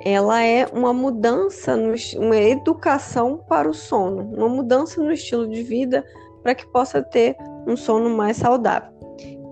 Ela 0.00 0.42
é 0.42 0.66
uma 0.66 0.92
mudança, 0.92 1.76
no, 1.76 1.94
uma 2.18 2.36
educação 2.36 3.38
para 3.48 3.68
o 3.68 3.74
sono, 3.74 4.32
uma 4.34 4.48
mudança 4.48 5.02
no 5.02 5.12
estilo 5.12 5.48
de 5.48 5.62
vida 5.62 6.04
para 6.42 6.54
que 6.54 6.66
possa 6.66 7.02
ter 7.02 7.36
um 7.66 7.76
sono 7.76 8.10
mais 8.10 8.36
saudável. 8.36 8.92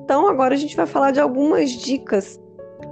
Então, 0.05 0.29
agora 0.29 0.55
a 0.55 0.59
gente 0.59 0.77
vai 0.77 0.87
falar 0.87 1.11
de 1.11 1.21
algumas 1.21 1.71
dicas 1.71 2.39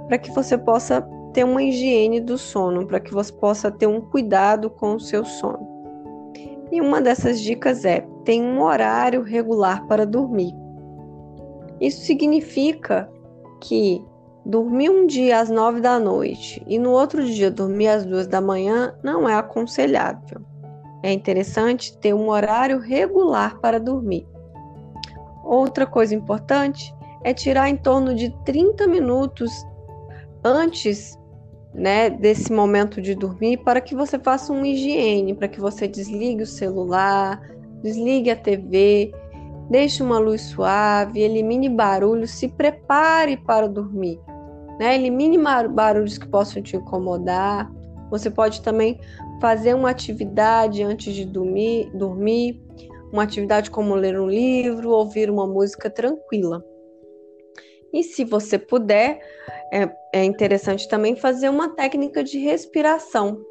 para 0.07 0.17
que 0.17 0.31
você 0.31 0.57
possa 0.57 1.07
ter 1.33 1.43
uma 1.43 1.61
higiene 1.61 2.19
do 2.19 2.37
sono, 2.37 2.85
para 2.87 2.99
que 2.99 3.13
você 3.13 3.31
possa 3.31 3.71
ter 3.71 3.87
um 3.87 4.01
cuidado 4.01 4.69
com 4.69 4.95
o 4.95 4.99
seu 4.99 5.23
sono. 5.23 5.70
E 6.71 6.79
uma 6.79 7.01
dessas 7.01 7.41
dicas 7.41 7.85
é: 7.85 8.05
tem 8.23 8.41
um 8.41 8.61
horário 8.61 9.21
regular 9.21 9.85
para 9.87 10.05
dormir. 10.05 10.53
Isso 11.79 12.01
significa 12.05 13.09
que 13.59 14.05
dormir 14.45 14.89
um 14.89 15.05
dia 15.05 15.39
às 15.39 15.49
nove 15.49 15.81
da 15.81 15.99
noite 15.99 16.63
e 16.67 16.79
no 16.79 16.91
outro 16.91 17.23
dia 17.23 17.51
dormir 17.51 17.87
às 17.87 18.05
duas 18.05 18.27
da 18.27 18.41
manhã 18.41 18.95
não 19.03 19.27
é 19.27 19.35
aconselhável. 19.35 20.41
É 21.03 21.11
interessante 21.11 21.97
ter 21.97 22.13
um 22.13 22.29
horário 22.29 22.79
regular 22.79 23.59
para 23.59 23.79
dormir. 23.79 24.27
Outra 25.43 25.85
coisa 25.85 26.13
importante 26.13 26.93
é 27.23 27.33
tirar 27.33 27.69
em 27.69 27.75
torno 27.75 28.15
de 28.15 28.29
30 28.45 28.87
minutos 28.87 29.51
antes 30.43 31.17
né, 31.73 32.09
desse 32.09 32.51
momento 32.51 33.01
de 33.01 33.15
dormir 33.15 33.57
para 33.57 33.79
que 33.79 33.95
você 33.95 34.19
faça 34.19 34.51
uma 34.51 34.67
higiene, 34.67 35.33
para 35.33 35.47
que 35.47 35.59
você 35.59 35.87
desligue 35.87 36.43
o 36.43 36.47
celular, 36.47 37.41
desligue 37.81 38.29
a 38.29 38.35
TV, 38.35 39.13
deixe 39.69 40.03
uma 40.03 40.19
luz 40.19 40.41
suave, 40.41 41.21
elimine 41.21 41.69
barulho, 41.69 42.27
se 42.27 42.47
prepare 42.49 43.37
para 43.37 43.67
dormir. 43.67 44.19
Né? 44.79 44.95
Elimine 44.95 45.37
barulhos 45.69 46.17
que 46.17 46.27
possam 46.27 46.61
te 46.61 46.75
incomodar. 46.75 47.71
Você 48.09 48.29
pode 48.29 48.61
também 48.61 48.99
fazer 49.39 49.73
uma 49.73 49.89
atividade 49.89 50.83
antes 50.83 51.13
de 51.13 51.25
dormir, 51.25 51.89
dormir 51.93 52.61
uma 53.11 53.23
atividade 53.23 53.71
como 53.71 53.95
ler 53.95 54.19
um 54.19 54.27
livro, 54.27 54.91
ouvir 54.91 55.29
uma 55.29 55.47
música 55.47 55.89
tranquila. 55.89 56.63
E 57.93 58.03
se 58.03 58.23
você 58.23 58.57
puder, 58.57 59.19
é, 59.71 59.89
é 60.13 60.23
interessante 60.23 60.87
também 60.87 61.15
fazer 61.15 61.49
uma 61.49 61.69
técnica 61.69 62.23
de 62.23 62.37
respiração. 62.37 63.41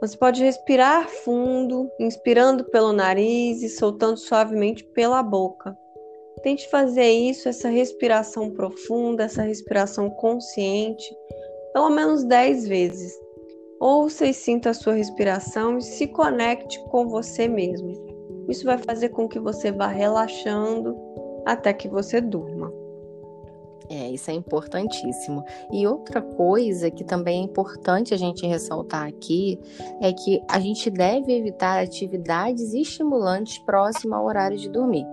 Você 0.00 0.16
pode 0.16 0.42
respirar 0.42 1.08
fundo, 1.08 1.88
inspirando 2.00 2.64
pelo 2.64 2.92
nariz 2.92 3.62
e 3.62 3.68
soltando 3.68 4.16
suavemente 4.16 4.82
pela 4.82 5.22
boca. 5.22 5.76
Tente 6.42 6.68
fazer 6.68 7.08
isso, 7.08 7.48
essa 7.48 7.68
respiração 7.68 8.50
profunda, 8.50 9.24
essa 9.24 9.42
respiração 9.42 10.10
consciente, 10.10 11.04
pelo 11.72 11.90
menos 11.90 12.24
10 12.24 12.66
vezes. 12.66 13.12
Ouça 13.78 14.26
e 14.26 14.34
sinta 14.34 14.70
a 14.70 14.74
sua 14.74 14.94
respiração 14.94 15.78
e 15.78 15.82
se 15.82 16.08
conecte 16.08 16.82
com 16.90 17.06
você 17.08 17.46
mesmo. 17.46 17.92
Isso 18.48 18.64
vai 18.64 18.78
fazer 18.78 19.10
com 19.10 19.28
que 19.28 19.38
você 19.38 19.70
vá 19.70 19.86
relaxando 19.86 20.96
até 21.46 21.72
que 21.72 21.88
você 21.88 22.20
durma. 22.20 22.81
É, 23.88 24.10
isso 24.10 24.30
é 24.30 24.34
importantíssimo. 24.34 25.44
E 25.72 25.86
outra 25.86 26.22
coisa 26.22 26.90
que 26.90 27.04
também 27.04 27.40
é 27.40 27.44
importante 27.44 28.14
a 28.14 28.16
gente 28.16 28.46
ressaltar 28.46 29.06
aqui 29.06 29.58
é 30.00 30.12
que 30.12 30.42
a 30.48 30.58
gente 30.58 30.90
deve 30.90 31.32
evitar 31.32 31.82
atividades 31.82 32.72
estimulantes 32.72 33.58
próximas 33.58 34.18
ao 34.18 34.26
horário 34.26 34.56
de 34.56 34.68
dormir. 34.68 35.06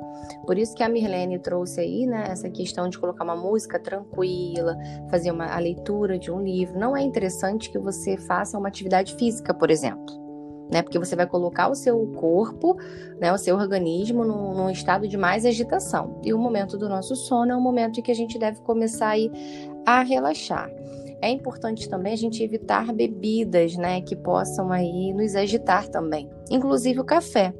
Por 0.45 0.57
isso 0.57 0.75
que 0.75 0.83
a 0.83 0.89
Mirlene 0.89 1.39
trouxe 1.39 1.79
aí, 1.79 2.05
né, 2.05 2.27
essa 2.29 2.49
questão 2.49 2.87
de 2.87 2.99
colocar 2.99 3.23
uma 3.23 3.35
música 3.35 3.79
tranquila, 3.79 4.77
fazer 5.09 5.31
uma, 5.31 5.47
a 5.47 5.59
leitura 5.59 6.19
de 6.19 6.31
um 6.31 6.41
livro. 6.41 6.77
Não 6.79 6.95
é 6.95 7.01
interessante 7.01 7.71
que 7.71 7.79
você 7.79 8.17
faça 8.17 8.57
uma 8.57 8.67
atividade 8.67 9.15
física, 9.15 9.53
por 9.53 9.71
exemplo 9.71 10.28
né? 10.69 10.81
Porque 10.81 10.99
você 10.99 11.15
vai 11.15 11.25
colocar 11.25 11.69
o 11.69 11.75
seu 11.75 12.05
corpo, 12.15 12.77
né, 13.19 13.33
o 13.33 13.37
seu 13.37 13.55
organismo 13.55 14.23
num, 14.23 14.53
num, 14.53 14.69
estado 14.69 15.07
de 15.07 15.17
mais 15.17 15.45
agitação. 15.45 16.19
E 16.23 16.33
o 16.33 16.37
momento 16.37 16.77
do 16.77 16.87
nosso 16.87 17.15
sono 17.15 17.51
é 17.51 17.55
um 17.55 17.61
momento 17.61 17.99
em 17.99 18.03
que 18.03 18.11
a 18.11 18.15
gente 18.15 18.37
deve 18.37 18.61
começar 18.61 19.09
aí 19.09 19.31
a 19.85 20.01
relaxar. 20.03 20.69
É 21.21 21.29
importante 21.29 21.89
também 21.89 22.13
a 22.13 22.17
gente 22.17 22.41
evitar 22.43 22.93
bebidas, 22.93 23.75
né, 23.75 24.01
que 24.01 24.15
possam 24.15 24.71
aí 24.71 25.13
nos 25.13 25.35
agitar 25.35 25.87
também, 25.87 26.29
inclusive 26.49 26.99
o 26.99 27.03
café. 27.03 27.53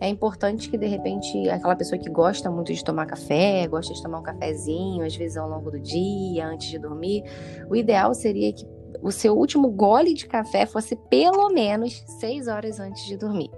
É 0.00 0.08
importante 0.08 0.70
que 0.70 0.78
de 0.78 0.86
repente 0.86 1.48
aquela 1.48 1.74
pessoa 1.74 1.98
que 1.98 2.08
gosta 2.08 2.48
muito 2.50 2.72
de 2.72 2.84
tomar 2.84 3.06
café, 3.06 3.66
gosta 3.66 3.92
de 3.92 4.00
tomar 4.00 4.20
um 4.20 4.22
cafezinho, 4.22 5.04
às 5.04 5.14
vezes 5.16 5.36
ao 5.36 5.48
longo 5.48 5.72
do 5.72 5.80
dia, 5.80 6.46
antes 6.46 6.68
de 6.68 6.78
dormir, 6.78 7.24
o 7.68 7.74
ideal 7.74 8.14
seria 8.14 8.52
que 8.52 8.64
o 9.02 9.10
seu 9.10 9.36
último 9.36 9.70
gole 9.70 10.14
de 10.14 10.26
café 10.26 10.66
fosse 10.66 10.96
pelo 10.96 11.48
menos 11.50 12.02
seis 12.18 12.48
horas 12.48 12.80
antes 12.80 13.04
de 13.04 13.16
dormir. 13.16 13.50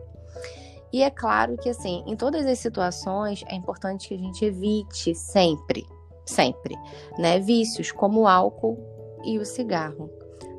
E 0.92 1.02
é 1.02 1.10
claro 1.10 1.56
que, 1.56 1.68
assim, 1.68 2.02
em 2.06 2.16
todas 2.16 2.44
as 2.46 2.58
situações, 2.58 3.44
é 3.48 3.54
importante 3.54 4.08
que 4.08 4.14
a 4.14 4.18
gente 4.18 4.44
evite 4.44 5.14
sempre, 5.14 5.86
sempre, 6.26 6.76
né? 7.16 7.38
Vícios 7.38 7.92
como 7.92 8.22
o 8.22 8.26
álcool 8.26 8.76
e 9.24 9.38
o 9.38 9.44
cigarro, 9.44 10.10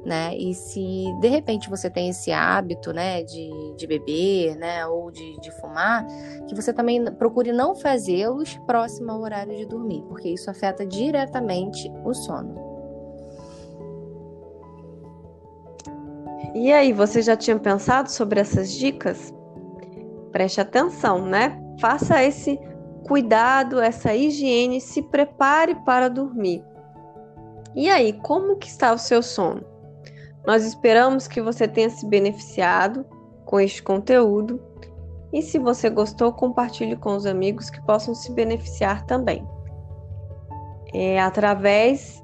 né? 0.06 0.36
E 0.38 0.54
se 0.54 1.06
de 1.20 1.28
repente 1.28 1.70
você 1.70 1.90
tem 1.90 2.10
esse 2.10 2.32
hábito, 2.32 2.94
né, 2.94 3.24
de, 3.24 3.50
de 3.76 3.86
beber, 3.86 4.56
né, 4.56 4.86
ou 4.88 5.12
de, 5.12 5.38
de 5.42 5.52
fumar, 5.60 6.06
que 6.48 6.56
você 6.56 6.72
também 6.72 7.04
procure 7.16 7.52
não 7.52 7.76
fazê-los 7.76 8.58
próximo 8.66 9.12
ao 9.12 9.22
horário 9.22 9.56
de 9.56 9.66
dormir, 9.66 10.02
porque 10.08 10.30
isso 10.30 10.50
afeta 10.50 10.86
diretamente 10.86 11.92
o 12.06 12.14
sono. 12.14 12.71
E 16.54 16.72
aí, 16.72 16.92
você 16.92 17.22
já 17.22 17.36
tinha 17.38 17.58
pensado 17.58 18.12
sobre 18.12 18.40
essas 18.40 18.72
dicas? 18.72 19.34
Preste 20.32 20.60
atenção, 20.60 21.26
né? 21.26 21.58
Faça 21.80 22.24
esse 22.24 22.60
cuidado, 23.08 23.80
essa 23.80 24.14
higiene, 24.14 24.82
se 24.82 25.02
prepare 25.02 25.76
para 25.86 26.10
dormir. 26.10 26.64
E 27.74 27.90
aí, 27.90 28.14
como 28.14 28.58
que 28.58 28.68
está 28.68 28.92
o 28.92 28.98
seu 28.98 29.24
sono? 29.24 29.64
Nós 30.46 30.66
esperamos 30.66 31.28
que 31.28 31.42
você 31.42 31.68
tenha 31.68 31.90
se 31.90 32.06
beneficiado 32.06 33.06
com 33.46 33.60
este 33.60 33.82
conteúdo. 33.82 34.62
E 35.32 35.42
se 35.42 35.58
você 35.58 35.90
gostou, 35.90 36.34
compartilhe 36.34 36.96
com 36.98 37.16
os 37.16 37.26
amigos 37.26 37.70
que 37.70 37.82
possam 37.86 38.14
se 38.14 38.32
beneficiar 38.34 39.06
também. 39.06 39.48
É, 40.94 41.22
através 41.22 42.22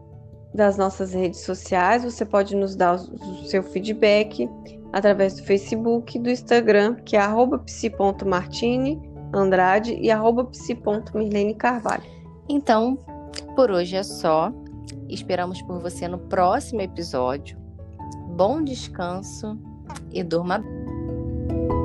das 0.54 0.78
nossas 0.78 1.14
redes 1.14 1.42
sociais. 1.42 2.04
Você 2.04 2.26
pode 2.26 2.56
nos 2.56 2.76
dar 2.76 2.96
o 2.96 3.46
seu 3.46 3.64
feedback 3.64 4.50
através 4.94 5.36
do 5.36 5.44
Facebook, 5.44 6.18
do 6.20 6.30
Instagram, 6.30 6.96
que 6.96 7.16
é 7.16 7.22
psi.martini 7.60 9.00
Andrade 9.34 9.94
e 9.94 10.10
psi.mirlene 10.46 11.56
Carvalho. 11.56 12.04
Então, 12.48 12.98
por 13.56 13.72
hoje 13.72 13.96
é 13.96 14.04
só. 14.04 14.52
Esperamos 15.10 15.62
por 15.62 15.80
você 15.80 16.08
no 16.08 16.18
próximo 16.18 16.82
episódio. 16.82 17.58
Bom 18.36 18.62
descanso 18.62 19.58
e 20.12 20.24
durma 20.24 20.60
bem. 20.60 21.77